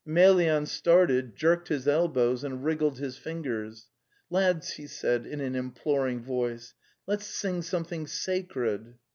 Emelyan 0.07 0.65
started, 0.65 1.35
jerked 1.35 1.67
his 1.67 1.87
elbows 1.87 2.43
and 2.43 2.65
wriggled 2.65 2.97
his 2.97 3.19
fingers. 3.19 3.85
*\ 4.09 4.29
Lads,' 4.31 4.71
he) 4.73 4.87
said\)in}an, 4.87 5.53
imploring: 5.53 6.23
voice) 6.23 6.73
iwicts 7.07 7.21
sing 7.27 7.61
something 7.61 8.07
sacred! 8.07 8.95